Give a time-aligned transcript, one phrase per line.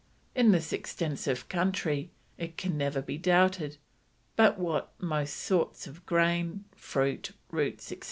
[0.33, 3.77] In this Extensive Country, it can never be doubted,
[4.35, 7.99] but what most sorts of grain, Fruit, roots, etc.